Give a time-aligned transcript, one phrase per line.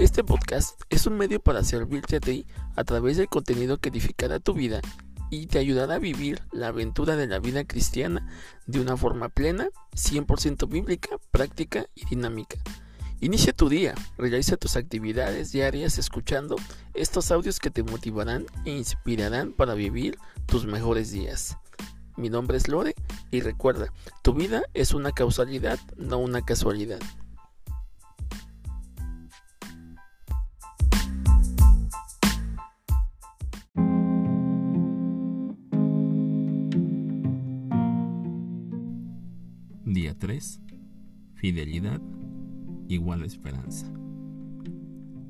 [0.00, 4.40] Este podcast es un medio para servirte a ti a través del contenido que edificará
[4.40, 4.80] tu vida
[5.28, 8.26] y te ayudará a vivir la aventura de la vida cristiana
[8.66, 12.56] de una forma plena, 100% bíblica, práctica y dinámica.
[13.20, 16.56] Inicia tu día, realiza tus actividades diarias escuchando
[16.94, 21.58] estos audios que te motivarán e inspirarán para vivir tus mejores días.
[22.16, 22.94] Mi nombre es Lore
[23.30, 23.92] y recuerda,
[24.22, 27.00] tu vida es una causalidad, no una casualidad.
[40.20, 40.60] 3.
[41.32, 41.98] Fidelidad
[42.88, 43.90] igual esperanza.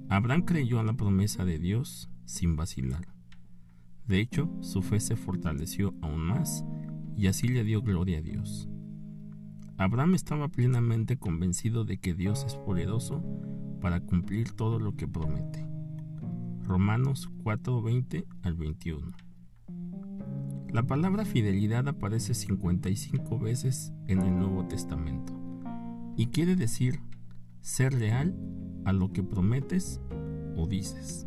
[0.08, 3.06] Abraham creyó a la promesa de Dios sin vacilar.
[4.08, 6.64] De hecho, su fe se fortaleció aún más
[7.16, 8.68] y así le dio gloria a Dios.
[9.78, 13.22] Abraham estaba plenamente convencido de que Dios es poderoso
[13.80, 15.64] para cumplir todo lo que promete.
[16.66, 19.12] Romanos 4:20 al 21.
[20.72, 25.32] La palabra fidelidad aparece 55 veces en el Nuevo Testamento
[26.16, 27.00] y quiere decir
[27.60, 28.36] ser leal
[28.84, 30.00] a lo que prometes
[30.56, 31.26] o dices.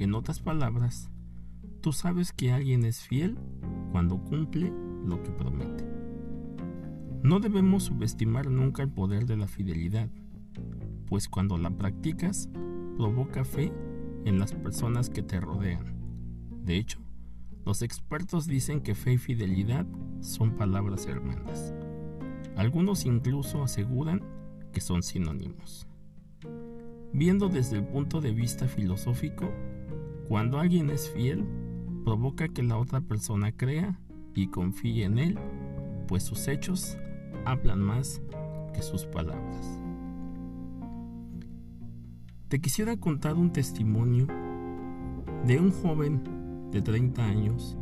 [0.00, 1.08] En otras palabras,
[1.80, 3.38] tú sabes que alguien es fiel
[3.92, 4.72] cuando cumple
[5.04, 5.84] lo que promete.
[7.22, 10.10] No debemos subestimar nunca el poder de la fidelidad,
[11.06, 12.48] pues cuando la practicas
[12.96, 13.72] provoca fe
[14.24, 15.94] en las personas que te rodean.
[16.64, 17.05] De hecho,
[17.66, 19.84] los expertos dicen que fe y fidelidad
[20.20, 21.74] son palabras hermanas.
[22.56, 24.22] Algunos incluso aseguran
[24.72, 25.88] que son sinónimos.
[27.12, 29.50] Viendo desde el punto de vista filosófico,
[30.28, 31.44] cuando alguien es fiel,
[32.04, 33.98] provoca que la otra persona crea
[34.32, 35.38] y confíe en él,
[36.06, 36.96] pues sus hechos
[37.44, 38.22] hablan más
[38.74, 39.80] que sus palabras.
[42.46, 44.28] Te quisiera contar un testimonio
[45.44, 46.35] de un joven
[46.76, 47.74] de 30 años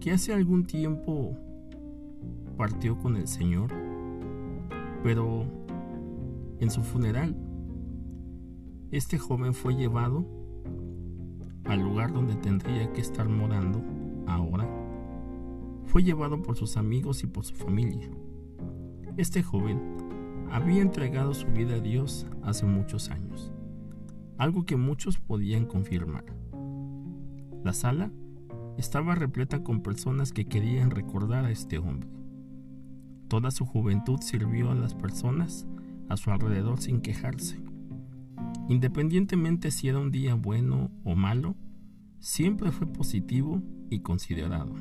[0.00, 1.36] que hace algún tiempo
[2.56, 3.70] partió con el Señor,
[5.04, 5.44] pero
[6.58, 7.36] en su funeral
[8.90, 10.26] este joven fue llevado
[11.66, 13.80] al lugar donde tendría que estar morando
[14.26, 14.68] ahora.
[15.84, 18.10] Fue llevado por sus amigos y por su familia.
[19.16, 19.80] Este joven
[20.50, 23.52] había entregado su vida a Dios hace muchos años,
[24.36, 26.24] algo que muchos podían confirmar.
[27.66, 28.12] La sala
[28.78, 32.08] estaba repleta con personas que querían recordar a este hombre.
[33.26, 35.66] Toda su juventud sirvió a las personas
[36.08, 37.60] a su alrededor sin quejarse.
[38.68, 41.56] Independientemente si era un día bueno o malo,
[42.20, 43.60] siempre fue positivo
[43.90, 44.72] y considerado,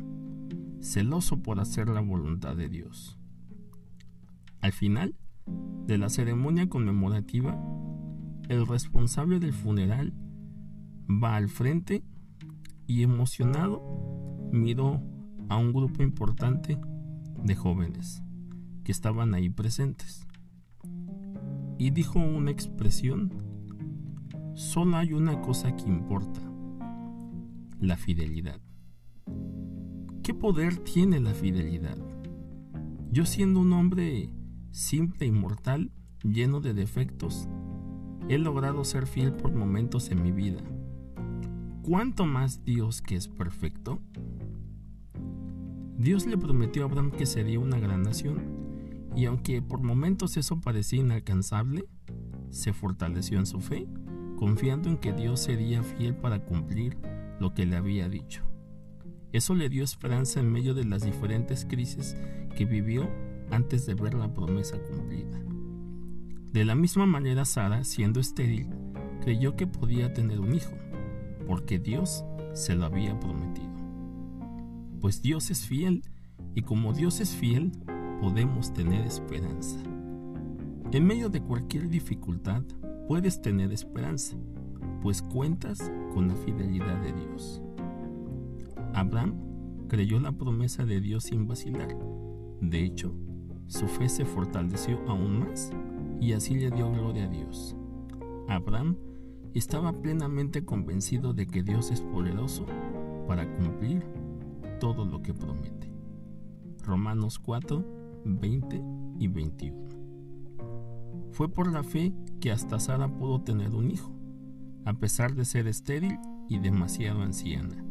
[0.80, 3.18] celoso por hacer la voluntad de Dios.
[4.62, 5.16] Al final
[5.88, 7.60] de la ceremonia conmemorativa,
[8.48, 10.14] el responsable del funeral
[11.10, 12.04] va al frente
[12.88, 13.82] y emocionado
[14.52, 15.02] miró
[15.50, 16.78] a un grupo importante
[17.44, 18.22] de jóvenes
[18.84, 20.28] que estaban ahí presentes
[21.78, 23.32] y dijo una expresión,
[24.54, 26.42] solo hay una cosa que importa,
[27.80, 28.62] la fidelidad.
[30.24, 31.98] ¿Qué poder tiene la fidelidad?
[33.12, 34.30] Yo siendo un hombre
[34.72, 35.92] simple y mortal,
[36.24, 37.48] lleno de defectos,
[38.30, 40.62] he logrado ser fiel por momentos en mi vida
[41.86, 44.02] ¿cuánto más Dios que es perfecto?
[45.98, 48.42] Dios le prometió a Abraham que sería una gran nación,
[49.16, 51.86] y aunque por momentos eso parecía inalcanzable,
[52.50, 53.88] se fortaleció en su fe,
[54.36, 56.98] confiando en que Dios sería fiel para cumplir
[57.40, 58.44] lo que le había dicho.
[59.32, 62.18] Eso le dio esperanza en medio de las diferentes crisis
[62.58, 63.08] que vivió
[63.52, 65.40] antes de ver la promesa cumplida.
[66.52, 68.70] De la misma manera, Sara, siendo estéril,
[69.22, 70.72] creyó que podía tener un hijo
[71.46, 73.74] porque Dios se lo había prometido.
[75.00, 76.04] Pues Dios es fiel
[76.54, 77.72] y como Dios es fiel,
[78.22, 79.78] podemos tener esperanza.
[80.92, 82.64] En medio de cualquier dificultad,
[83.08, 84.38] puedes tener esperanza,
[85.02, 87.62] pues cuentas con la fidelidad de Dios.
[88.94, 89.36] Abraham
[89.90, 91.96] creyó la promesa de Dios sin vacilar.
[92.62, 93.14] De hecho,
[93.68, 95.72] su fe se fortaleció aún más
[96.22, 97.76] y así le dio gloria a Dios.
[98.48, 98.96] Abraham
[99.60, 102.66] estaba plenamente convencido de que Dios es poderoso
[103.28, 104.04] para cumplir
[104.80, 105.92] todo lo que promete.
[106.84, 108.84] Romanos 4, 20
[109.18, 109.86] y 21.
[111.32, 114.12] Fue por la fe que hasta Sara pudo tener un hijo,
[114.86, 116.18] a pesar de ser estéril
[116.48, 117.84] y demasiado anciana.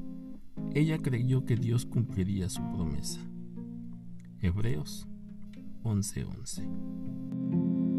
[0.74, 3.20] Ella creyó que Dios cumpliría su promesa.
[4.40, 5.08] Hebreos
[5.82, 7.93] 11:11